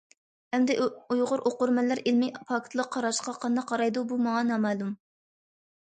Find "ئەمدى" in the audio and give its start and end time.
0.57-0.77